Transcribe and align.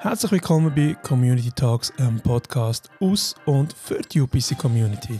Herzlich 0.00 0.32
willkommen 0.32 0.74
bei 0.74 0.94
Community 1.02 1.50
Talks, 1.50 1.92
einem 1.98 2.20
Podcast 2.20 2.90
aus 3.00 3.34
und 3.46 3.72
für 3.72 4.00
die 4.00 4.20
UPC 4.20 4.58
Community. 4.58 5.18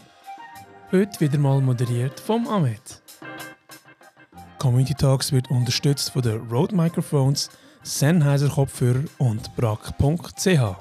Heute 0.93 1.21
wieder 1.21 1.38
mal 1.38 1.61
moderiert 1.61 2.19
vom 2.19 2.47
Ahmed. 2.49 3.03
Community 4.59 4.95
Talks 4.95 5.33
wird 5.33 5.51
unterstützt 5.51 6.10
von 6.10 6.23
den 6.23 6.38
Rode 6.49 6.74
Microphones, 6.74 7.51
Sennheiser 7.83 8.49
Kopfhörer 8.49 9.05
und 9.19 9.55
brack.ch. 9.56 10.77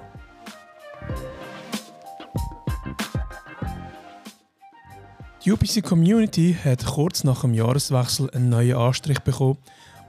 Die 5.45 5.51
UPC 5.51 5.83
Community 5.83 6.55
hat 6.63 6.85
kurz 6.85 7.23
nach 7.23 7.41
dem 7.41 7.53
Jahreswechsel 7.53 8.29
einen 8.31 8.49
neuen 8.49 8.75
Anstrich 8.75 9.19
bekommen 9.19 9.57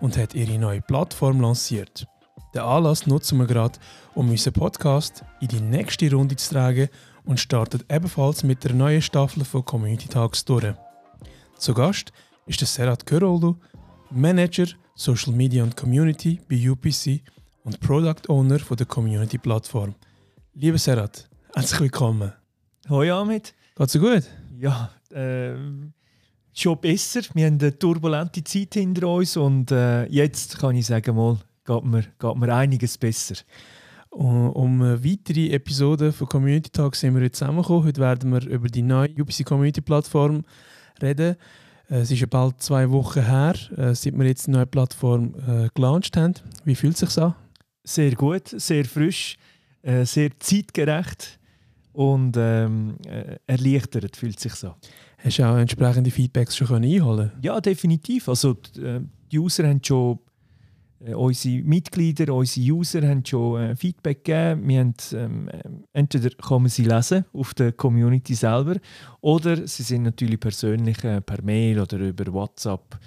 und 0.00 0.16
hat 0.16 0.34
ihre 0.34 0.58
neue 0.58 0.80
Plattform 0.80 1.40
lanciert. 1.40 2.06
Den 2.52 2.62
Anlass 2.62 3.06
nutzen 3.06 3.38
wir 3.38 3.46
gerade, 3.46 3.78
um 4.14 4.28
unseren 4.28 4.54
Podcast 4.54 5.24
in 5.40 5.48
die 5.48 5.60
nächste 5.60 6.10
Runde 6.10 6.34
zu 6.34 6.52
tragen 6.52 6.88
und 7.24 7.38
startet 7.38 7.84
ebenfalls 7.88 8.42
mit 8.42 8.64
der 8.64 8.74
neuen 8.74 9.02
Staffel 9.02 9.44
von 9.44 9.64
Community 9.64 10.08
Talks 10.08 10.44
durch. 10.44 10.74
Zu 11.56 11.74
Gast 11.74 12.12
ist 12.46 12.60
der 12.60 12.66
Serat 12.66 13.06
Köroldu, 13.06 13.56
Manager 14.10 14.66
Social 14.96 15.32
Media 15.32 15.62
und 15.62 15.76
Community 15.76 16.40
bei 16.48 16.68
UPC 16.68 17.22
und 17.62 17.78
Product 17.78 18.28
Owner 18.28 18.58
von 18.58 18.76
der 18.76 18.86
Community 18.86 19.38
Plattform. 19.38 19.94
Lieber 20.54 20.78
Serat, 20.78 21.28
herzlich 21.54 21.80
willkommen. 21.80 22.32
Hoi 22.88 23.12
Amit. 23.12 23.54
Geht's 23.76 23.92
dir 23.92 24.00
gut? 24.00 24.24
Ja, 24.58 24.90
äh, 25.12 25.54
schon 26.52 26.80
besser. 26.80 27.20
Wir 27.34 27.46
haben 27.46 27.60
eine 27.60 27.78
turbulente 27.78 28.42
Zeit 28.42 28.74
hinter 28.74 29.06
uns 29.06 29.36
und 29.36 29.70
äh, 29.70 30.06
jetzt 30.06 30.58
kann 30.58 30.74
ich 30.74 30.86
sagen, 30.86 31.14
mal, 31.14 31.38
geht, 31.70 31.84
mir, 31.84 32.02
geht 32.18 32.36
mir 32.36 32.54
einiges 32.54 32.98
besser. 32.98 33.36
Um, 34.10 34.50
um 34.50 34.82
eine 34.82 35.04
weitere 35.04 35.50
Episode 35.50 36.12
von 36.12 36.28
Community 36.28 36.70
Talk 36.70 36.96
sind 36.96 37.14
wir 37.14 37.22
heute 37.22 37.32
zusammengekommen. 37.32 37.84
Heute 37.84 38.00
werden 38.00 38.32
wir 38.32 38.44
über 38.48 38.68
die 38.68 38.82
neue 38.82 39.10
UPC 39.10 39.44
Community 39.44 39.80
Plattform 39.80 40.44
reden. 41.00 41.36
Äh, 41.88 42.00
es 42.00 42.10
ist 42.10 42.20
ja 42.20 42.26
bald 42.26 42.60
zwei 42.60 42.90
Wochen 42.90 43.24
her, 43.24 43.54
äh, 43.76 43.94
seit 43.94 44.18
wir 44.18 44.26
jetzt 44.26 44.48
die 44.48 44.50
neue 44.50 44.66
Plattform 44.66 45.34
äh, 45.46 45.68
gelauncht 45.74 46.16
haben. 46.16 46.34
Wie 46.64 46.74
fühlt 46.74 46.94
es 46.94 47.00
sich 47.00 47.22
an? 47.22 47.36
Sehr 47.84 48.14
gut, 48.16 48.48
sehr 48.48 48.84
frisch, 48.84 49.36
äh, 49.82 50.04
sehr 50.04 50.30
zeitgerecht 50.40 51.38
und 51.92 52.36
ähm, 52.36 52.96
äh, 53.06 53.36
erleichtert 53.46 54.16
fühlt 54.16 54.40
sich 54.40 54.54
so. 54.54 54.74
Hast 55.18 55.38
du 55.38 55.44
auch 55.44 55.56
entsprechende 55.56 56.10
Feedbacks 56.10 56.56
schon 56.56 56.82
einholen 56.82 57.30
Ja, 57.42 57.60
definitiv. 57.60 58.28
Also 58.28 58.54
die, 58.54 58.80
äh, 58.80 59.00
die 59.30 59.38
User 59.38 59.68
haben 59.68 59.80
schon 59.84 60.18
unsere 61.14 61.62
Mitglieder, 61.62 62.34
unsere 62.34 62.72
User 62.72 63.06
haben 63.08 63.24
schon 63.24 63.60
äh, 63.60 63.76
Feedback 63.76 64.24
gegeben. 64.24 64.68
Wir 64.68 64.80
haben, 64.80 64.94
ähm, 65.14 65.48
äh, 65.48 65.62
entweder 65.92 66.30
man 66.50 66.68
sie 66.68 66.84
lesen 66.84 67.24
auf 67.32 67.54
der 67.54 67.72
Community 67.72 68.34
selber 68.34 68.76
oder 69.20 69.66
sie 69.66 69.82
sind 69.82 70.02
natürlich 70.02 70.38
persönlich 70.38 71.02
äh, 71.04 71.20
per 71.22 71.42
Mail 71.42 71.80
oder 71.80 71.98
über 71.98 72.32
WhatsApp 72.32 72.98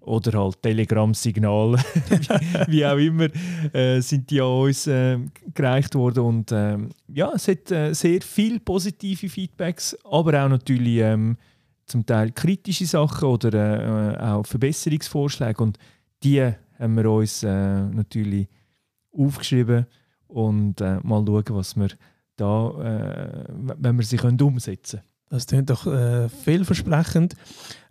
oder 0.00 0.38
halt 0.38 0.62
Telegram-Signal, 0.62 1.76
wie, 2.68 2.86
auch 2.86 2.96
immer, 2.96 3.28
äh, 3.74 4.00
sind 4.00 4.30
die 4.30 4.40
an 4.40 4.46
uns 4.46 4.86
äh, 4.86 5.18
gereicht 5.54 5.94
worden. 5.94 6.24
Und 6.24 6.50
ähm, 6.52 6.88
ja, 7.08 7.30
es 7.34 7.46
hat 7.46 7.70
äh, 7.70 7.92
sehr 7.92 8.22
viele 8.22 8.58
positive 8.60 9.28
Feedbacks, 9.28 9.96
aber 10.04 10.44
auch 10.44 10.48
natürlich 10.48 10.98
ähm, 10.98 11.36
zum 11.84 12.06
Teil 12.06 12.32
kritische 12.32 12.86
Sachen 12.86 13.28
oder 13.28 14.14
äh, 14.14 14.18
auch 14.18 14.46
Verbesserungsvorschläge. 14.46 15.62
Und 15.62 15.78
die 16.22 16.52
haben 16.78 16.96
wir 16.96 17.10
uns 17.10 17.42
äh, 17.42 17.82
natürlich 17.82 18.48
aufgeschrieben 19.12 19.86
und 20.26 20.80
äh, 20.80 20.98
mal 21.02 21.24
schauen, 21.26 21.44
was 21.50 21.76
wir 21.76 21.88
da, 22.36 23.44
wenn 23.78 23.96
wir 23.96 24.04
sie 24.04 24.16
können 24.16 24.40
umsetzen 24.40 25.00
können. 25.00 25.08
Das 25.30 25.46
klingt 25.46 25.68
doch 25.68 25.86
äh, 25.86 26.28
vielversprechend. 26.28 27.34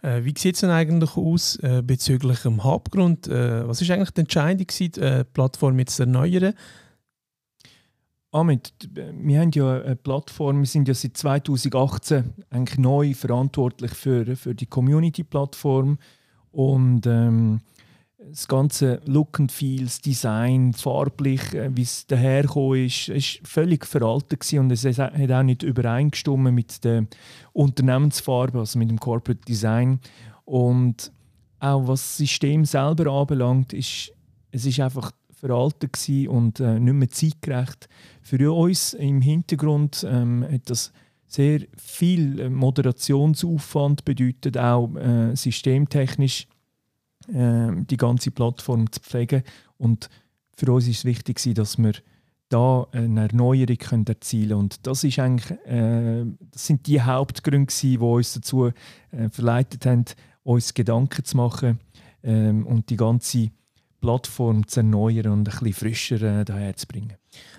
Äh, 0.01 0.23
wie 0.23 0.33
sieht 0.35 0.55
es 0.55 0.61
denn 0.61 0.71
eigentlich 0.71 1.15
aus 1.15 1.57
äh, 1.57 1.83
bezüglich 1.85 2.39
dem 2.39 2.63
Hauptgrund? 2.63 3.27
Äh, 3.27 3.67
was 3.67 3.81
ist 3.81 3.91
eigentlich 3.91 4.11
die 4.11 4.21
Entscheidung, 4.21 4.65
gewesen, 4.65 4.91
die 4.93 5.01
äh, 5.01 5.23
Plattform 5.23 5.77
jetzt 5.79 5.97
zu 5.97 6.03
erneuern? 6.03 6.53
Amit, 8.31 8.73
wir 8.91 9.39
haben 9.39 9.51
ja 9.51 9.81
eine 9.81 9.95
Plattform, 9.95 10.59
wir 10.59 10.65
sind 10.65 10.87
ja 10.87 10.93
seit 10.93 11.15
2018 11.15 12.33
eigentlich 12.49 12.77
neu 12.77 13.13
verantwortlich 13.13 13.91
für, 13.91 14.35
für 14.35 14.53
die 14.53 14.65
Community-Plattform 14.65 15.97
und 16.51 17.05
ähm, 17.07 17.61
das 18.29 18.47
ganze 18.47 19.01
Look 19.05 19.39
and 19.39 19.51
Feel, 19.51 19.83
das 19.85 20.01
Design, 20.01 20.73
farblich, 20.73 21.53
äh, 21.53 21.69
wie 21.75 21.81
es 21.81 22.07
dahergekommen 22.07 22.85
ist, 22.85 23.09
ist 23.09 23.39
völlig 23.43 23.85
veraltet 23.85 24.53
und 24.53 24.71
es 24.71 24.85
hat 24.85 25.31
auch 25.31 25.43
nicht 25.43 25.63
übereingestimmt 25.63 26.53
mit 26.53 26.83
der 26.83 27.07
Unternehmensfarbe, 27.53 28.59
also 28.59 28.79
mit 28.79 28.89
dem 28.89 28.99
Corporate 28.99 29.43
Design. 29.45 29.99
Und 30.45 31.11
auch 31.59 31.87
was 31.87 32.01
das 32.01 32.17
System 32.17 32.65
selber 32.65 33.11
anbelangt, 33.11 33.73
ist 33.73 34.11
es 34.51 34.65
ist 34.65 34.79
einfach 34.79 35.11
veraltet 35.31 35.97
und 36.27 36.59
äh, 36.59 36.79
nicht 36.79 36.93
mehr 36.93 37.09
zeitgerecht. 37.09 37.87
Für 38.21 38.53
uns 38.53 38.93
im 38.93 39.21
Hintergrund 39.21 40.05
ähm, 40.09 40.45
hat 40.49 40.69
das 40.69 40.91
sehr 41.27 41.61
viel 41.77 42.39
äh, 42.39 42.49
Moderationsaufwand 42.49 44.03
bedeutet, 44.03 44.57
auch 44.57 44.95
äh, 44.95 45.35
systemtechnisch 45.35 46.47
ähm, 47.33 47.85
die 47.87 47.97
ganze 47.97 48.31
Plattform 48.31 48.91
zu 48.91 48.99
pflegen. 48.99 49.43
Und 49.77 50.09
für 50.55 50.71
uns 50.71 50.87
ist 50.87 50.99
es 50.99 51.05
wichtig, 51.05 51.41
dass 51.55 51.77
wir 51.77 51.93
da 52.49 52.87
eine 52.91 53.23
Erneuerung 53.23 53.77
können 53.77 54.07
erzielen 54.07 54.49
können. 54.49 54.59
Und 54.61 54.87
das, 54.87 55.03
ist 55.03 55.19
eigentlich, 55.19 55.51
äh, 55.65 56.25
das 56.51 56.67
sind 56.67 56.87
die 56.87 57.01
Hauptgründe, 57.01 57.73
die 57.81 57.97
uns 57.97 58.33
dazu 58.33 58.67
äh, 59.11 59.29
verleitet 59.29 59.85
haben, 59.85 60.05
uns 60.43 60.73
Gedanken 60.73 61.25
zu 61.25 61.37
machen 61.37 61.79
ähm, 62.23 62.65
und 62.65 62.89
die 62.89 62.95
ganze 62.95 63.49
Plattform 63.99 64.67
zu 64.67 64.81
erneuern 64.81 65.31
und 65.31 65.39
ein 65.39 65.43
bisschen 65.43 65.73
frischer 65.73 66.21
äh, 66.21 66.45
daherzubringen. 66.45 67.13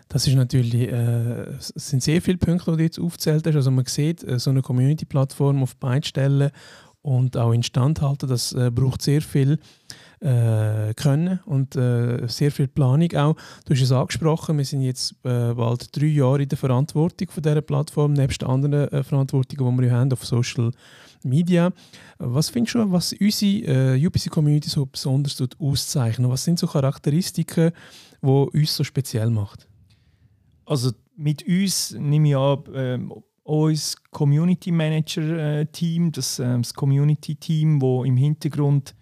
Das 0.08 0.26
ist 0.26 0.34
natürlich, 0.34 0.90
äh, 0.90 1.56
sind 1.58 2.02
sehr 2.02 2.22
viele 2.22 2.38
Punkte, 2.38 2.70
die 2.70 2.76
du 2.78 2.82
jetzt 2.84 2.98
aufgezählt 2.98 3.46
hast. 3.46 3.56
Also 3.56 3.70
man 3.70 3.84
sieht, 3.84 4.24
äh, 4.24 4.38
so 4.38 4.50
eine 4.50 4.62
Community-Plattform 4.62 5.62
auf 5.62 5.76
beiden 5.76 6.04
Stellen 6.04 6.50
und 7.02 7.36
auch 7.36 7.52
instand 7.52 8.00
halten. 8.00 8.28
Das 8.28 8.52
äh, 8.52 8.70
braucht 8.70 9.02
sehr 9.02 9.22
viel 9.22 9.58
äh, 10.20 10.94
Können 10.94 11.40
und 11.46 11.76
äh, 11.76 12.26
sehr 12.26 12.50
viel 12.50 12.68
Planung 12.68 13.12
auch. 13.14 13.36
Du 13.64 13.74
hast 13.74 13.82
es 13.82 13.92
angesprochen, 13.92 14.58
wir 14.58 14.64
sind 14.64 14.82
jetzt 14.82 15.12
äh, 15.24 15.54
bald 15.54 15.96
drei 15.96 16.06
Jahre 16.06 16.42
in 16.42 16.48
der 16.48 16.58
Verantwortung 16.58 17.28
von 17.30 17.42
dieser 17.42 17.60
Plattform, 17.62 18.14
nebst 18.14 18.42
anderen 18.42 18.88
äh, 18.88 19.02
Verantwortungen, 19.02 19.76
die 19.76 19.82
wir 19.84 19.92
haben 19.92 20.12
auf 20.12 20.24
Social 20.24 20.72
Media. 21.22 21.72
Was 22.18 22.50
findest 22.50 22.74
du, 22.74 22.90
was 22.90 23.12
unsere 23.12 23.96
äh, 23.96 24.06
UPC-Community 24.06 24.68
so 24.68 24.86
besonders 24.86 25.42
auszeichnet? 25.58 26.30
Was 26.30 26.44
sind 26.44 26.58
so 26.58 26.66
Charakteristiken, 26.66 27.72
die 28.22 28.26
uns 28.26 28.76
so 28.76 28.84
speziell 28.84 29.30
macht? 29.30 29.68
Also 30.66 30.92
mit 31.16 31.46
uns 31.46 31.92
nehme 31.98 32.28
ich 32.28 32.36
an, 32.36 32.62
ähm, 32.74 33.12
unser 33.48 33.96
Community 34.10 34.70
Manager 34.70 35.60
äh, 35.60 35.66
Team, 35.66 36.12
das, 36.12 36.38
äh, 36.38 36.58
das 36.58 36.74
Community 36.74 37.34
Team, 37.34 37.80
wo 37.80 38.04
im 38.04 38.16
Hintergrund 38.16 38.94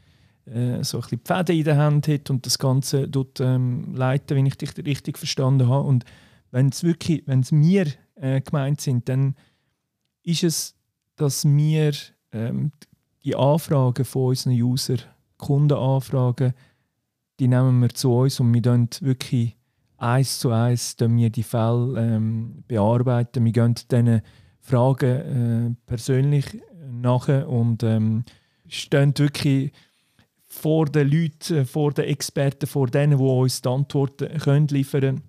äh, 0.45 0.84
so 0.84 0.99
ein 0.99 1.19
bisschen 1.19 1.45
die 1.47 1.59
in 1.59 1.65
der 1.65 1.77
Hand 1.77 2.07
hat 2.07 2.31
und 2.31 2.47
das 2.47 2.57
Ganze 2.59 3.09
dort 3.09 3.41
ähm, 3.41 3.93
leiten, 3.95 4.37
wenn 4.37 4.47
ich 4.47 4.57
dich 4.57 4.77
richtig 4.79 5.19
verstanden 5.19 5.69
habe. 5.69 5.89
Und 5.89 6.05
wenn 6.53 6.69
es 6.69 6.84
wirklich, 6.84 7.25
wenn 7.27 7.41
es 7.41 7.51
wir 7.51 7.87
äh, 8.15 8.41
gemeint 8.41 8.81
sind, 8.81 9.09
dann 9.09 9.34
ist 10.23 10.45
es, 10.45 10.77
dass 11.17 11.45
wir 11.45 11.93
ähm, 12.31 12.71
die 13.25 13.34
Anfragen 13.34 14.05
von 14.05 14.28
unseren 14.28 14.53
User, 14.53 14.99
Kundenanfragen, 15.39 16.54
die 17.41 17.49
nehmen 17.49 17.81
wir 17.81 17.91
zu 17.91 18.15
uns 18.15 18.39
und 18.39 18.54
wir 18.54 18.63
dann 18.63 18.89
wirklich 19.01 19.57
eins 19.98 20.39
zu 20.39 20.51
eins 20.51 20.97
wir 20.98 21.31
die 21.31 21.43
Fälle 21.43 21.95
ähm, 21.98 22.65
bearbeiten. 22.69 23.45
Wir 23.45 23.53
gehen 23.53 23.75
diesen 23.75 24.22
Fragen 24.60 25.75
äh, 25.75 25.75
persönlich 25.87 26.45
nachher 26.91 27.48
und 27.48 27.83
ähm, 27.83 28.25
stehen 28.69 29.16
wirklich 29.16 29.72
vor 30.47 30.87
den 30.87 31.10
Leuten, 31.10 31.66
vor 31.66 31.93
den 31.93 32.07
Experten, 32.07 32.66
vor 32.66 32.89
denen, 32.89 33.19
die 33.19 33.25
uns 33.25 33.63
die 33.63 33.69
Antworten 33.69 34.39
können 34.39 34.69
liefern 34.69 35.01
können. 35.01 35.22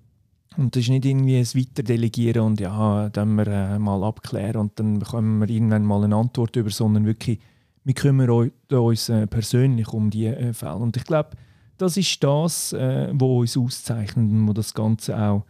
Und 0.58 0.76
das 0.76 0.84
ist 0.84 0.90
nicht 0.90 1.06
irgendwie 1.06 1.38
ein 1.38 1.46
Weiterdelegieren 1.46 2.42
und 2.42 2.60
ja, 2.60 3.10
dann 3.10 3.36
wir 3.36 3.46
äh, 3.48 3.78
mal 3.78 4.04
abklären 4.04 4.62
und 4.62 4.80
dann 4.80 5.00
bekommen 5.00 5.40
wir 5.40 5.50
irgendwann 5.50 5.86
mal 5.86 6.04
eine 6.04 6.16
Antwort 6.16 6.56
über, 6.56 6.72
sondern 6.72 7.06
wirklich, 7.06 7.40
wir 7.84 7.94
kümmern 7.94 8.52
uns 8.72 9.10
äh, 9.10 9.28
persönlich 9.28 9.90
um 9.90 10.10
diese 10.10 10.36
äh, 10.36 10.54
Fälle. 10.54 10.78
Und 10.78 10.98
ich 10.98 11.04
glaube, 11.04 11.30
das 11.78 11.98
ist 11.98 12.24
das, 12.24 12.74
äh, 12.74 13.10
was 13.14 13.56
uns 13.56 13.58
auszeichnet 13.58 14.30
und 14.30 14.54
das 14.54 14.74
Ganze 14.74 15.18
auch 15.18 15.46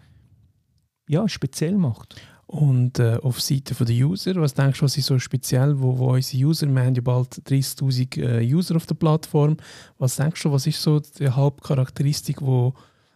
ja, 1.09 1.27
speziell 1.27 1.75
macht. 1.77 2.15
Und 2.47 2.99
äh, 2.99 3.17
auf 3.21 3.41
Seite 3.41 3.73
der 3.83 3.95
User, 4.07 4.35
was 4.35 4.53
denkst 4.53 4.79
du, 4.79 4.85
was 4.85 4.97
ist 4.97 5.07
so 5.07 5.19
speziell, 5.19 5.81
wo, 5.81 5.97
wo 5.97 6.13
unsere 6.13 6.45
User, 6.45 6.67
wir 6.67 6.81
haben 6.81 6.95
ja 6.95 7.01
bald 7.01 7.33
30'000 7.45 8.21
äh, 8.21 8.53
User 8.53 8.77
auf 8.77 8.85
der 8.85 8.95
Plattform, 8.95 9.57
was 9.97 10.15
denkst 10.15 10.43
du, 10.43 10.51
was 10.51 10.65
ist 10.65 10.81
so 10.81 10.99
die 10.99 11.29
Hauptcharakteristik, 11.29 12.39
die 12.39 12.71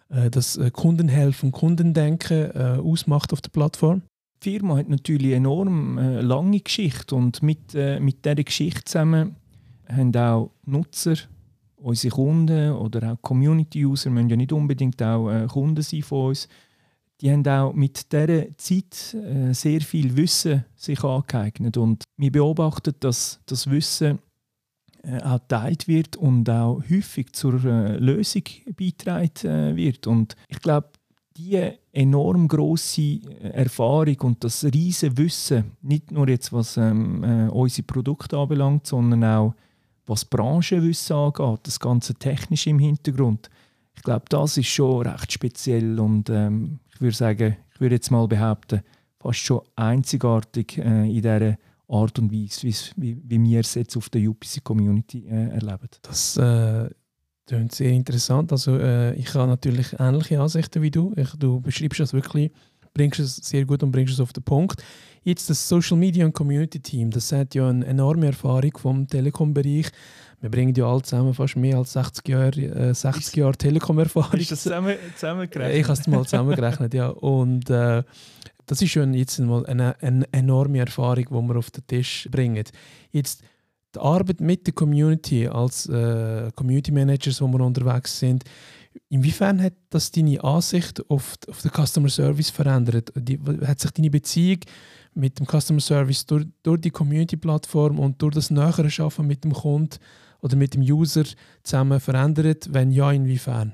äh, 0.09 0.29
das 0.29 0.57
äh, 0.57 0.69
Kundenhelfen, 0.69 1.53
Kundendenken 1.53 2.51
äh, 2.51 2.79
ausmacht 2.81 3.31
auf 3.31 3.39
der 3.39 3.51
Plattform? 3.51 4.01
Die 4.43 4.51
Firma 4.51 4.75
hat 4.75 4.89
natürlich 4.89 5.27
eine 5.27 5.35
enorm 5.37 5.97
äh, 5.97 6.19
lange 6.19 6.59
Geschichte 6.59 7.15
und 7.15 7.41
mit, 7.41 7.73
mit 7.73 8.25
dieser 8.25 8.43
Geschichte 8.43 8.83
zusammen 8.83 9.35
haben 9.87 10.15
auch 10.15 10.51
Nutzer, 10.65 11.15
unsere 11.81 12.15
Kunden 12.15 12.71
oder 12.73 13.13
auch 13.13 13.21
Community-User, 13.21 14.09
müssen 14.09 14.29
ja 14.29 14.35
nicht 14.35 14.53
unbedingt 14.53 15.01
auch 15.01 15.29
äh, 15.29 15.47
Kunden 15.47 15.81
sein 15.81 16.03
von 16.03 16.29
uns, 16.29 16.47
die 17.21 17.31
haben 17.31 17.47
auch 17.47 17.73
mit 17.73 18.11
dieser 18.11 18.57
Zeit 18.57 19.13
äh, 19.13 19.53
sehr 19.53 19.81
viel 19.81 20.15
Wissen 20.17 20.65
sich 20.75 21.03
angeeignet 21.03 21.77
und 21.77 22.03
wir 22.17 22.31
beobachten, 22.31 22.95
dass 22.99 23.39
das 23.45 23.69
Wissen 23.69 24.19
äh, 25.03 25.21
auch 25.21 25.39
geteilt 25.39 25.87
wird 25.87 26.17
und 26.17 26.49
auch 26.49 26.81
häufig 26.89 27.33
zur 27.33 27.53
Lösung 27.53 28.43
beitragen 28.75 29.75
wird. 29.75 30.07
Und 30.07 30.35
ich 30.47 30.59
glaube, 30.59 30.89
diese 31.37 31.77
enorm 31.91 32.47
große 32.47 33.19
Erfahrung 33.53 34.19
und 34.21 34.43
das 34.43 34.63
riesige 34.63 35.17
Wissen, 35.17 35.71
nicht 35.81 36.11
nur 36.11 36.27
jetzt 36.27 36.51
was 36.51 36.77
ähm, 36.77 37.23
äh, 37.23 37.49
unsere 37.49 37.85
Produkte 37.85 38.37
anbelangt, 38.37 38.87
sondern 38.87 39.23
auch 39.23 39.55
was 40.05 40.25
Branchenwissen 40.25 41.15
angeht, 41.15 41.59
das 41.63 41.79
ganze 41.79 42.15
Technische 42.15 42.69
im 42.69 42.79
Hintergrund. 42.79 43.49
Ich 43.95 44.03
glaube, 44.03 44.25
das 44.29 44.57
ist 44.57 44.67
schon 44.67 45.07
recht 45.07 45.31
speziell 45.31 45.99
und 45.99 46.29
ähm, 46.29 46.79
ich 46.93 47.01
würde 47.01 47.15
sagen, 47.15 47.57
ich 47.73 47.81
würde 47.81 47.95
jetzt 47.95 48.11
mal 48.11 48.27
behaupten, 48.27 48.81
fast 49.19 49.39
schon 49.39 49.61
einzigartig 49.75 50.77
äh, 50.77 51.07
in 51.07 51.21
dieser 51.21 51.57
Art 51.87 52.17
und 52.19 52.31
Weise, 52.31 52.67
wie, 52.95 53.17
wie 53.23 53.43
wir 53.43 53.59
es 53.59 53.75
jetzt 53.75 53.97
auf 53.97 54.09
der 54.09 54.27
UPC-Community 54.29 55.25
äh, 55.27 55.49
erleben. 55.49 55.89
Das 56.01 56.37
äh, 56.37 56.89
klingt 57.45 57.73
sehr 57.73 57.91
interessant. 57.91 58.51
Also, 58.51 58.77
äh, 58.77 59.13
ich 59.15 59.33
habe 59.35 59.47
natürlich 59.47 59.99
ähnliche 59.99 60.39
Ansichten 60.39 60.81
wie 60.81 60.91
du. 60.91 61.13
Ich, 61.17 61.31
du 61.37 61.59
beschreibst 61.59 61.99
das 61.99 62.13
wirklich, 62.13 62.51
bringst 62.93 63.19
es 63.19 63.35
sehr 63.37 63.65
gut 63.65 63.83
und 63.83 63.91
bringst 63.91 64.13
es 64.13 64.19
auf 64.19 64.33
den 64.33 64.43
Punkt. 64.43 64.83
Jetzt 65.23 65.49
das 65.49 65.67
Social 65.67 65.97
Media 65.97 66.25
und 66.25 66.33
Community 66.33 66.79
Team, 66.79 67.11
das 67.11 67.31
hat 67.31 67.53
ja 67.53 67.69
eine 67.69 67.85
enorme 67.85 68.27
Erfahrung 68.27 68.75
vom 68.77 69.07
Telekom-Bereich. 69.07 69.87
Wir 70.39 70.49
bringen 70.49 70.73
ja 70.73 70.87
alle 70.87 71.03
zusammen 71.03 71.35
fast 71.35 71.55
mehr 71.55 71.77
als 71.77 71.93
60 71.93 72.27
Jahre, 72.27 72.61
äh, 72.61 72.93
60 72.93 73.35
Jahre 73.35 73.55
Telekom-Erfahrung. 73.55 74.39
Ist 74.39 74.51
das 74.51 74.63
zusammen, 74.63 74.95
zusammengerechnet? 75.15 75.77
Ich 75.77 75.83
habe 75.83 75.93
es 75.93 76.07
mal 76.07 76.23
zusammengerechnet, 76.23 76.93
ja. 76.95 77.09
Und 77.09 77.69
äh, 77.69 78.03
das 78.65 78.81
ist 78.81 78.89
schon 78.89 79.13
jetzt 79.13 79.37
mal 79.39 79.65
eine, 79.67 80.01
eine 80.01 80.25
enorme 80.31 80.79
Erfahrung, 80.79 81.25
die 81.25 81.31
wir 81.49 81.57
auf 81.57 81.69
den 81.69 81.85
Tisch 81.85 82.27
bringen. 82.31 82.63
Jetzt 83.11 83.43
die 83.93 83.99
Arbeit 83.99 84.41
mit 84.41 84.65
der 84.65 84.73
Community 84.73 85.47
als 85.47 85.87
äh, 85.87 86.49
Community 86.55 86.91
Managers, 86.91 87.41
wo 87.41 87.47
wir 87.47 87.59
unterwegs 87.59 88.17
sind, 88.17 88.43
inwiefern 89.11 89.61
hat 89.61 89.73
das 89.89 90.09
deine 90.09 90.43
Ansicht 90.43 91.07
auf, 91.09 91.35
auf 91.47 91.61
den 91.61 91.71
Customer 91.71 92.09
Service 92.09 92.49
verändert? 92.49 93.11
Die, 93.15 93.37
hat 93.65 93.79
sich 93.79 93.91
deine 93.91 94.09
Beziehung 94.09 94.59
mit 95.13 95.37
dem 95.37 95.45
Customer 95.45 95.81
Service 95.81 96.25
durch, 96.25 96.45
durch 96.63 96.81
die 96.81 96.91
Community-Plattform 96.91 97.99
und 97.99 98.21
durch 98.21 98.33
das 98.33 98.49
nähere 98.49 98.89
Schaffen 98.89 99.27
mit 99.27 99.43
dem 99.43 99.53
Kunden 99.53 99.97
oder 100.39 100.55
mit 100.55 100.73
dem 100.73 100.81
User 100.81 101.25
zusammen 101.63 101.99
verändert? 101.99 102.69
Wenn 102.71 102.91
ja, 102.91 103.11
inwiefern? 103.11 103.73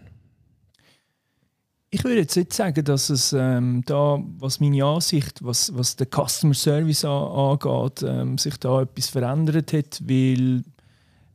Ich 1.89 2.03
würde 2.03 2.17
jetzt 2.17 2.35
nicht 2.35 2.51
sagen, 2.51 2.83
dass 2.83 3.09
es 3.09 3.31
ähm, 3.31 3.83
da, 3.85 4.19
was 4.39 4.59
meine 4.59 4.83
Ansicht, 4.83 5.43
was, 5.43 5.71
was 5.77 5.95
den 5.95 6.07
Customer 6.07 6.55
Service 6.55 7.05
an, 7.05 7.11
angeht, 7.11 8.03
ähm, 8.03 8.37
sich 8.37 8.57
da 8.57 8.81
etwas 8.81 9.07
verändert 9.07 9.71
hat, 9.71 10.01
weil 10.03 10.63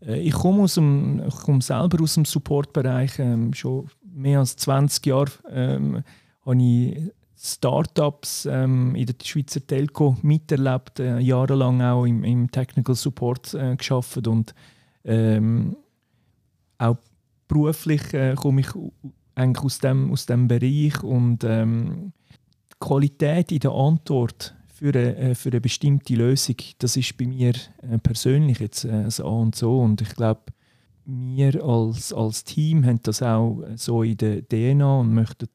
ich 0.06 0.32
komme 0.32 0.62
aus 0.62 0.74
dem, 0.74 1.22
ich 1.26 1.34
komme 1.36 1.62
selber 1.62 2.02
aus 2.02 2.14
dem 2.14 2.24
Supportbereich. 2.24 3.18
Ähm, 3.18 3.54
schon 3.54 3.88
mehr 4.02 4.40
als 4.40 4.56
20 4.56 5.06
Jahre 5.06 5.30
ähm, 5.50 6.02
habe 6.44 6.62
ich 6.62 7.12
Startups 7.44 8.46
ähm, 8.46 8.94
in 8.94 9.06
der 9.06 9.14
Schweizer 9.22 9.66
Telco 9.66 10.16
miterlebt, 10.22 11.00
äh, 11.00 11.18
jahrelang 11.18 11.82
auch 11.82 12.04
im, 12.04 12.22
im 12.22 12.50
Technical 12.50 12.94
Support 12.94 13.54
äh, 13.54 13.74
geschafft 13.74 14.28
und 14.28 14.54
ähm, 15.04 15.76
auch 16.78 16.98
beruflich 17.48 18.14
äh, 18.14 18.34
komme 18.36 18.60
ich 18.60 18.68
eigentlich 19.34 19.64
aus 19.64 19.78
dem, 19.78 20.12
aus 20.12 20.26
dem 20.26 20.46
Bereich 20.46 21.02
und 21.02 21.42
ähm, 21.42 22.12
die 22.70 22.76
Qualität 22.78 23.50
in 23.50 23.58
der 23.58 23.72
Antwort 23.72 24.54
für 24.72 24.88
eine, 24.88 25.16
äh, 25.16 25.34
für 25.34 25.50
eine 25.50 25.60
bestimmte 25.60 26.14
Lösung, 26.14 26.56
das 26.78 26.96
ist 26.96 27.16
bei 27.16 27.26
mir 27.26 27.52
äh, 27.82 27.98
persönlich 28.02 28.58
jetzt 28.58 28.84
äh, 28.84 29.10
so 29.10 29.24
A 29.24 29.28
und 29.28 29.54
so 29.54 29.80
und 29.80 30.00
ich 30.00 30.14
glaube, 30.14 30.40
wir 31.04 31.62
als, 31.64 32.12
als 32.12 32.44
Team 32.44 32.84
haben 32.84 33.00
das 33.02 33.22
auch 33.22 33.62
so 33.76 34.02
in 34.02 34.16
der 34.16 34.42
DNA 34.48 35.00
und 35.00 35.12
möchten 35.12 35.48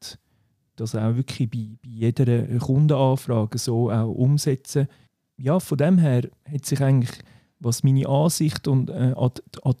das 0.76 0.94
auch 0.94 1.16
wirklich 1.16 1.50
bei, 1.50 1.68
bei 1.82 1.88
jeder 1.88 2.58
Kundenanfrage 2.58 3.58
so 3.58 3.90
auch 3.90 4.08
umsetzen. 4.08 4.88
Ja, 5.36 5.58
von 5.58 5.78
dem 5.78 5.98
her 5.98 6.28
hat 6.44 6.66
sich 6.66 6.80
eigentlich 6.82 7.18
was 7.60 7.82
meine 7.82 8.08
Ansicht 8.08 8.68
und 8.68 8.90
äh, 8.90 9.14
an, 9.16 9.30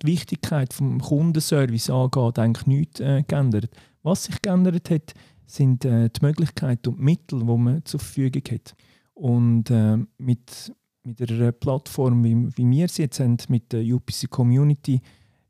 die, 0.02 0.06
Wichtigkeit 0.06 0.70
des 0.70 0.78
Kundenservice 0.78 1.90
angeht, 1.90 2.38
eigentlich 2.38 2.66
nichts 2.66 3.00
äh, 3.00 3.22
geändert. 3.26 3.70
Was 4.02 4.24
sich 4.24 4.42
geändert 4.42 4.90
hat, 4.90 5.14
sind 5.46 5.84
äh, 5.84 6.10
die 6.10 6.24
Möglichkeiten 6.24 6.88
und 6.88 6.98
die 6.98 7.04
Mittel, 7.04 7.40
die 7.40 7.56
man 7.56 7.84
zur 7.84 8.00
Verfügung 8.00 8.42
hat. 8.50 8.74
Und 9.18 9.68
äh, 9.70 9.96
mit, 10.18 10.72
mit 11.02 11.30
einer 11.30 11.50
Plattform, 11.50 12.22
wie, 12.22 12.56
wie 12.56 12.70
wir 12.70 12.88
sie 12.88 13.02
jetzt 13.02 13.18
haben, 13.18 13.36
mit 13.48 13.72
der 13.72 13.82
UPC 13.82 14.30
Community, 14.30 15.00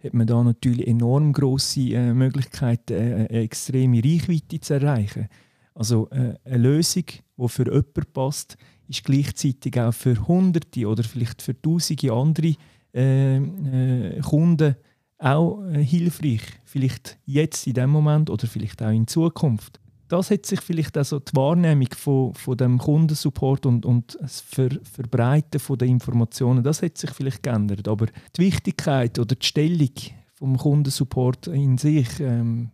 hat 0.03 0.15
man 0.15 0.27
da 0.27 0.43
natürlich 0.43 0.87
enorm 0.87 1.35
grosse 1.35 1.93
äh, 1.93 2.15
Möglichkeiten, 2.15 2.95
äh, 2.95 3.27
eine 3.29 3.43
extreme 3.43 4.03
Reichweite 4.03 4.59
zu 4.59 4.73
erreichen. 4.73 5.29
Also 5.75 6.09
äh, 6.11 6.35
eine 6.45 6.57
Lösung, 6.57 7.05
die 7.37 7.49
für 7.49 7.67
jemanden 7.67 8.05
passt, 8.15 8.57
ist 8.89 9.05
gleichzeitig 9.05 9.79
auch 9.79 9.93
für 9.93 10.27
Hunderte 10.27 10.89
oder 10.89 11.05
vielleicht 11.05 11.43
für 11.43 11.61
Tausende 11.61 12.11
andere 12.11 12.55
äh, 12.95 13.37
äh, 13.37 14.21
Kunden 14.21 14.77
auch 15.19 15.63
äh, 15.65 15.85
hilfreich. 15.85 16.41
Vielleicht 16.65 17.19
jetzt 17.27 17.67
in 17.67 17.75
dem 17.75 17.91
Moment 17.91 18.31
oder 18.31 18.47
vielleicht 18.47 18.83
auch 18.83 18.91
in 18.91 19.07
Zukunft. 19.07 19.79
Das 20.09 20.31
hat 20.31 20.47
sich 20.47 20.61
vielleicht 20.63 20.97
also 20.97 21.19
die 21.19 21.37
Wahrnehmung 21.37 21.89
von, 21.95 22.35
von 22.35 22.57
dem 22.57 22.79
Kundensupport 22.79 23.67
und, 23.67 23.85
und 23.85 24.17
das 24.21 24.41
Ver, 24.41 24.71
Verbreiten 24.83 25.61
von 25.61 25.77
der 25.77 25.89
Informationen, 25.89 26.65
das 26.65 26.83
hat 26.83 26.97
sich 26.97 27.11
vielleicht 27.11 27.43
geändert. 27.43 27.87
Aber 27.87 28.07
die 28.37 28.43
Wichtigkeit 28.43 29.19
oder 29.19 29.35
die 29.35 29.47
Stellung 29.47 29.93
vom 30.35 30.57
Kundensupport 30.57 31.49
in 31.49 31.77
sich 31.77 32.21
ähm, 32.21 32.71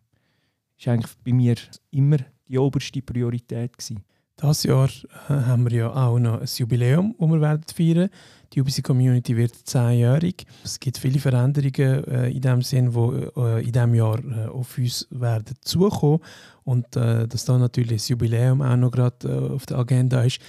ist 0.78 0.87
eigentlich 0.87 1.12
bei 1.25 1.32
mir 1.32 1.56
immer 1.90 2.18
die 2.49 2.58
oberste 2.58 3.02
Priorität 3.02 3.76
gewesen. 3.76 4.04
Das 4.36 4.64
Jahr 4.64 4.88
äh, 5.28 5.32
haben 5.32 5.70
wir 5.70 5.76
ja 5.76 5.94
auch 5.94 6.18
noch 6.18 6.40
ein 6.40 6.48
Jubiläum, 6.56 7.14
das 7.18 7.28
wir 7.30 7.40
werden 7.40 7.62
feiern. 7.72 8.10
Die 8.52 8.60
UBC 8.60 8.82
Community 8.82 9.36
wird 9.36 9.54
zehnjährig. 9.64 10.44
Es 10.64 10.78
gibt 10.78 10.98
viele 10.98 11.18
Veränderungen 11.18 12.04
äh, 12.04 12.30
in 12.30 12.40
dem 12.40 12.62
Sinn, 12.62 12.90
die 12.90 13.40
äh, 13.40 13.64
in 13.64 13.72
diesem 13.72 13.94
Jahr 13.94 14.18
äh, 14.18 14.46
auf 14.46 14.76
uns 14.76 15.06
werden 15.10 15.56
zukommen. 15.60 16.20
Und 16.64 16.96
äh, 16.96 17.28
dass 17.28 17.44
da 17.44 17.58
natürlich 17.58 17.98
das 17.98 18.08
Jubiläum 18.08 18.60
auch 18.60 18.76
noch 18.76 18.90
gerade 18.90 19.28
äh, 19.28 19.52
auf 19.54 19.66
der 19.66 19.78
Agenda 19.78 20.22
ist, 20.22 20.40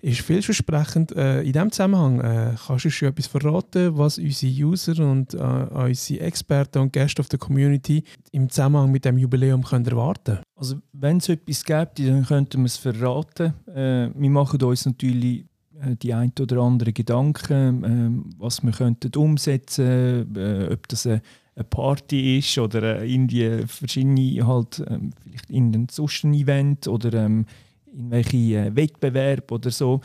ist 0.00 0.20
vielversprechend. 0.20 1.12
Äh, 1.12 1.42
in 1.42 1.52
diesem 1.52 1.72
Zusammenhang 1.72 2.20
äh, 2.20 2.54
kannst 2.66 2.84
du 2.84 2.90
schon 2.90 3.08
etwas 3.08 3.26
verraten, 3.26 3.96
was 3.96 4.18
unsere 4.18 4.52
User 4.52 5.04
und 5.04 5.34
äh, 5.34 5.38
unsere 5.38 6.20
Experten 6.20 6.78
und 6.78 6.92
Gäste 6.92 7.20
auf 7.20 7.28
der 7.28 7.38
Community 7.38 8.04
im 8.32 8.48
Zusammenhang 8.48 8.90
mit 8.90 9.04
dem 9.04 9.18
Jubiläum 9.18 9.62
können 9.62 9.86
erwarten 9.86 10.38
Also 10.54 10.76
wenn 10.92 11.18
es 11.18 11.28
etwas 11.28 11.64
gibt, 11.64 11.98
dann 11.98 12.24
könnten 12.24 12.60
wir 12.60 12.66
es 12.66 12.76
verraten. 12.76 13.54
Äh, 13.68 14.10
wir 14.14 14.30
machen 14.30 14.62
uns 14.62 14.86
natürlich 14.86 15.46
äh, 15.80 15.96
die 15.96 16.14
ein 16.14 16.32
oder 16.40 16.58
andere 16.58 16.92
Gedanken, 16.92 17.84
äh, 17.84 18.38
was 18.38 18.62
wir 18.62 18.72
könnten 18.72 19.14
umsetzen, 19.16 20.34
äh, 20.36 20.72
ob 20.72 20.88
das 20.88 21.06
eine, 21.06 21.22
eine 21.54 21.64
Party 21.64 22.38
ist 22.38 22.58
oder 22.58 23.02
irgendwie 23.04 23.62
verschiedene 23.66 24.46
halt 24.46 24.84
ähm, 24.88 25.12
vielleicht 25.22 25.50
in 25.50 25.74
einem 25.74 25.88
sonst 25.90 26.24
Event 26.24 26.86
oder 26.86 27.12
ähm, 27.14 27.46
in 27.96 28.10
welche 28.10 28.36
äh, 28.36 28.76
Wettbewerb 28.76 29.50
oder 29.50 29.70
so. 29.70 30.00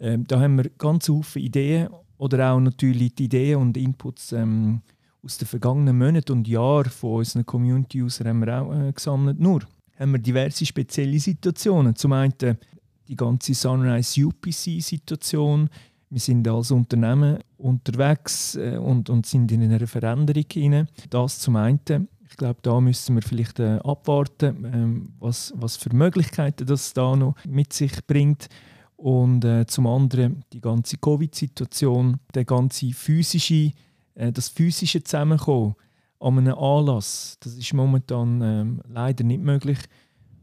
Ähm, 0.00 0.26
da 0.26 0.40
haben 0.40 0.56
wir 0.56 0.70
ganz 0.76 1.10
viele 1.22 1.46
Ideen 1.46 1.88
oder 2.18 2.52
auch 2.52 2.60
natürlich 2.60 3.14
die 3.14 3.24
Ideen 3.24 3.60
und 3.60 3.76
Inputs 3.76 4.32
ähm, 4.32 4.80
aus 5.22 5.38
den 5.38 5.48
vergangenen 5.48 5.98
Monaten 5.98 6.32
und 6.32 6.48
Jahren 6.48 6.90
von 6.90 7.18
unseren 7.18 7.46
Community-Usern 7.46 8.28
haben 8.28 8.44
wir 8.44 8.62
auch 8.62 8.74
äh, 8.74 8.92
gesammelt. 8.92 9.40
Nur 9.40 9.62
haben 9.98 10.12
wir 10.12 10.18
diverse 10.18 10.66
spezielle 10.66 11.18
Situationen. 11.18 11.96
Zum 11.96 12.12
einen 12.12 12.34
die 13.08 13.16
ganze 13.16 13.54
Sunrise 13.54 14.24
UPC-Situation. 14.26 15.68
Wir 16.10 16.20
sind 16.20 16.46
als 16.46 16.70
Unternehmen 16.70 17.38
unterwegs 17.58 18.54
äh, 18.56 18.76
und, 18.76 19.10
und 19.10 19.26
sind 19.26 19.50
in 19.50 19.62
einer 19.62 19.86
Veränderung 19.86 20.44
hinein. 20.52 20.88
Das 21.10 21.38
zum 21.40 21.56
einen. 21.56 22.08
Ich 22.28 22.36
glaube, 22.36 22.58
da 22.62 22.80
müssen 22.80 23.14
wir 23.14 23.22
vielleicht 23.22 23.60
äh, 23.60 23.78
abwarten, 23.84 24.64
ähm, 24.64 25.12
was, 25.18 25.52
was 25.56 25.76
für 25.76 25.94
Möglichkeiten 25.94 26.66
das 26.66 26.92
da 26.92 27.14
noch 27.14 27.36
mit 27.46 27.72
sich 27.72 28.04
bringt. 28.06 28.48
Und 28.96 29.44
äh, 29.44 29.66
zum 29.66 29.86
anderen 29.86 30.42
die 30.52 30.60
ganze 30.60 30.96
Covid-Situation, 30.96 32.18
der 32.34 32.44
ganze 32.44 32.92
physische, 32.92 33.72
äh, 34.14 34.32
das 34.32 34.48
physische 34.48 35.02
Zusammenkommen, 35.02 35.74
an 36.18 36.38
einem 36.38 36.58
Anlass. 36.58 37.36
Das 37.40 37.54
ist 37.54 37.74
momentan 37.74 38.40
ähm, 38.42 38.82
leider 38.88 39.22
nicht 39.22 39.42
möglich. 39.42 39.78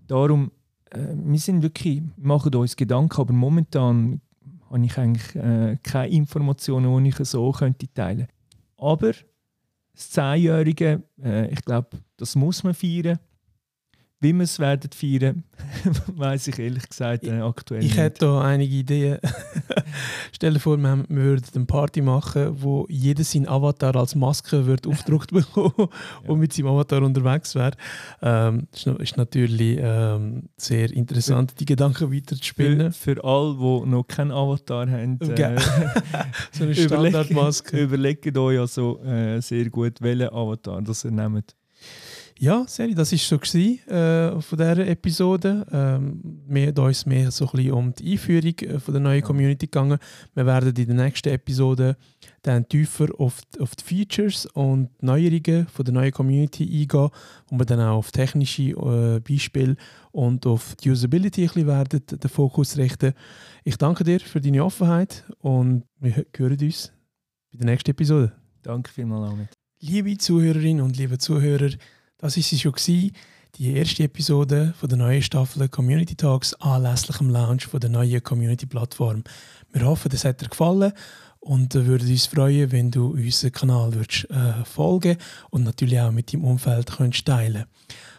Darum, 0.08 0.52
äh, 0.92 1.14
wir 1.16 1.40
sind 1.40 1.64
wirklich, 1.64 2.04
machen 2.16 2.54
uns 2.56 2.76
Gedanken, 2.76 3.20
aber 3.20 3.34
momentan 3.34 4.22
habe 4.70 4.86
ich 4.86 4.98
eigentlich 4.98 5.36
äh, 5.36 5.78
keine 5.84 6.14
Informationen, 6.14 7.04
die 7.04 7.10
ich 7.10 7.16
so 7.28 7.52
könnte 7.52 7.88
teilen 7.94 8.28
Aber 8.78 9.14
das 9.94 10.10
Zehnjährige, 10.10 11.04
äh, 11.24 11.52
ich 11.52 11.64
glaube, 11.64 11.98
das 12.18 12.36
muss 12.36 12.64
man 12.64 12.74
feiern. 12.74 13.20
Wie 14.24 14.32
wir 14.32 14.44
es 14.44 14.58
werden 14.58 14.90
feiern, 14.94 15.44
weiß 16.16 16.48
ich 16.48 16.58
ehrlich 16.58 16.88
gesagt 16.88 17.26
äh, 17.26 17.42
aktuell 17.42 17.82
ich 17.82 17.88
nicht. 17.88 17.96
Ich 17.96 18.02
hätte 18.02 18.26
da 18.26 18.40
einige 18.40 18.74
Ideen. 18.74 19.20
Stell 20.32 20.54
dir 20.54 20.62
vor, 20.62 20.78
wir, 20.78 21.06
würden 21.10 21.44
eine 21.54 21.66
Party 21.66 22.02
machen, 22.02 22.56
wo 22.62 22.86
jeder 22.90 23.26
seinen 23.26 23.50
Avatar 23.50 23.98
als 23.98 24.16
Maske 24.16 24.66
wird 24.66 24.88
aufgedruckt 24.88 25.32
bekommen 25.34 25.74
ja. 25.78 26.30
und 26.30 26.40
mit 26.40 26.54
seinem 26.54 26.68
Avatar 26.68 27.04
unterwegs 27.04 27.54
wäre. 27.54 27.74
Ähm, 28.22 28.68
ist, 28.72 28.88
ist 28.88 29.18
natürlich 29.18 29.78
ähm, 29.82 30.44
sehr 30.56 30.90
interessant, 30.94 31.52
für, 31.52 31.58
die 31.58 31.66
Gedanken 31.66 32.14
weiter 32.14 32.38
zu 32.38 32.44
spinnen. 32.46 32.94
Für, 32.94 33.16
für 33.16 33.24
alle, 33.26 33.56
die 33.56 33.90
noch 33.90 34.08
keinen 34.08 34.32
Avatar 34.32 34.90
haben, 34.90 35.20
äh, 35.20 35.60
so 36.54 36.64
eine 36.64 36.76
Standardmaske. 36.76 37.78
Überlegt, 37.78 38.26
überlegt 38.26 38.38
euch 38.38 38.58
also 38.58 39.04
äh, 39.04 39.42
sehr 39.42 39.70
gut, 39.70 40.02
welchen 40.02 40.30
Avatar 40.30 40.82
das 40.82 41.04
ihr 41.04 41.12
nehmt. 41.12 41.58
Ja, 42.44 42.66
Seri, 42.68 42.94
das 42.94 43.14
war 43.14 43.20
so 43.20 43.38
gewesen, 43.40 43.88
äh, 43.88 44.42
von 44.42 44.58
dieser 44.58 44.86
Episode. 44.86 45.66
Ähm, 45.72 46.42
wir 46.46 46.68
haben 46.68 46.78
uns 46.78 47.06
mehr 47.06 47.32
so 47.32 47.46
ein 47.46 47.52
bisschen 47.54 47.72
um 47.72 47.94
die 47.94 48.12
Einführung 48.12 48.60
äh, 48.60 48.80
von 48.82 48.94
der 48.94 49.02
neuen 49.02 49.24
Community 49.24 49.68
gegangen. 49.68 49.98
Wir 50.36 50.46
werden 50.46 50.76
in 50.76 50.88
der 50.88 51.06
nächsten 51.06 51.30
Episode 51.30 51.96
dann 52.42 52.68
tiefer 52.68 53.08
auf, 53.18 53.40
die, 53.46 53.62
auf 53.62 53.78
die 53.78 53.84
Features 53.86 54.46
und 54.48 54.90
Neuerungen 55.02 55.68
von 55.68 55.86
der 55.86 55.94
neuen 55.94 56.12
Community 56.12 56.64
eingehen, 56.64 57.12
wo 57.48 57.58
wir 57.60 57.66
dann 57.66 57.80
auch 57.80 58.00
auf 58.00 58.12
technische 58.12 58.72
äh, 58.72 59.22
Beispiele 59.22 59.78
und 60.12 60.46
auf 60.46 60.76
die 60.76 60.92
Usability 60.92 61.44
ein 61.44 61.48
bisschen 61.48 61.68
werden 61.68 62.06
den 62.06 62.30
Fokus 62.30 62.76
richten. 62.76 63.14
Ich 63.64 63.78
danke 63.78 64.04
dir 64.04 64.20
für 64.20 64.42
deine 64.42 64.66
Offenheit 64.66 65.24
und 65.40 65.86
wir 66.02 66.26
hören 66.36 66.60
uns 66.60 66.92
bei 67.54 67.60
der 67.60 67.68
nächsten 67.68 67.92
Episode. 67.92 68.34
Danke 68.64 68.92
vielmals, 68.92 69.32
Ahmed. 69.32 69.48
Liebe 69.80 70.18
Zuhörerinnen 70.18 70.84
und 70.84 70.98
liebe 70.98 71.18
Zuhörer, 71.18 71.70
das 72.18 72.38
war 72.38 72.44
sie 72.44 72.60
schon, 72.60 72.72
gewesen, 72.72 73.12
die 73.56 73.76
erste 73.76 74.04
Episode 74.04 74.74
von 74.80 74.90
der 74.90 74.98
neuen 74.98 75.22
Staffel 75.22 75.70
Community 75.70 76.16
Talks 76.16 76.54
anlässlich 76.56 77.18
dem 77.18 77.30
Launch 77.30 77.68
von 77.68 77.80
der 77.80 77.90
neuen 77.90 78.24
Community-Plattform. 78.24 79.24
Wir 79.72 79.86
hoffen, 79.86 80.10
das 80.10 80.26
hat 80.26 80.42
dir 80.42 80.50
gefallen 80.50 80.94
und 81.40 81.74
würden 81.74 82.10
uns 82.10 82.26
freuen, 82.26 82.72
wenn 82.72 82.90
du 82.90 83.12
unseren 83.12 83.52
Kanal 83.52 83.94
würdest, 83.94 84.30
äh, 84.32 84.66
folgen 84.66 85.18
und 85.52 85.64
natürlich 85.64 86.00
auch 86.00 86.12
mit 86.12 86.34
deinem 86.34 86.46
Umfeld 86.46 86.92
könntest 86.92 87.26
teilen 87.26 87.66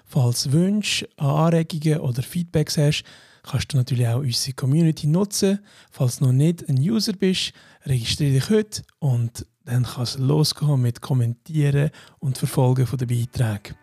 Falls 0.04 0.52
Wünsche, 0.52 1.08
Anregungen 1.16 1.98
oder 1.98 2.22
Feedbacks 2.22 2.78
hast, 2.78 3.04
kannst 3.42 3.72
du 3.72 3.76
natürlich 3.76 4.06
auch 4.06 4.20
unsere 4.20 4.54
Community 4.54 5.06
nutzen. 5.06 5.58
Falls 5.90 6.18
du 6.18 6.26
noch 6.26 6.32
nicht 6.32 6.68
ein 6.68 6.78
User 6.78 7.14
bist, 7.14 7.52
registriere 7.84 8.34
dich 8.34 8.50
heute 8.50 8.82
und 9.00 9.46
dann 9.64 9.84
kann 9.84 10.04
es 10.04 10.18
losgehen 10.18 10.80
mit 10.80 11.00
Kommentieren 11.00 11.90
und 12.20 12.38
Verfolgen 12.38 12.86
der 12.86 13.06
Beiträge. 13.06 13.74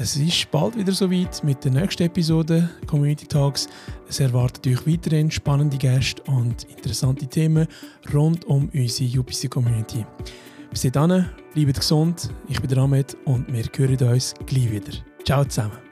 Es 0.00 0.14
ist 0.14 0.48
bald 0.52 0.76
wieder 0.76 0.92
soweit 0.92 1.42
mit 1.42 1.64
der 1.64 1.72
nächsten 1.72 2.04
Episode 2.04 2.70
Community 2.86 3.26
Talks. 3.26 3.68
Es 4.08 4.20
erwartet 4.20 4.64
euch 4.68 4.86
weiterhin 4.86 5.28
spannende 5.28 5.76
Gäste 5.76 6.22
und 6.30 6.62
interessante 6.76 7.26
Themen 7.26 7.66
rund 8.14 8.44
um 8.44 8.70
unsere 8.72 9.18
UPC 9.18 9.50
Community. 9.50 10.06
Bis 10.70 10.82
dahin, 10.82 11.26
bleibt 11.52 11.80
gesund, 11.80 12.30
ich 12.48 12.60
bin 12.60 12.78
Ahmed 12.78 13.16
und 13.24 13.52
wir 13.52 13.64
hören 13.76 14.12
uns 14.12 14.34
gleich 14.46 14.70
wieder. 14.70 14.92
Ciao 15.24 15.44
zusammen. 15.44 15.87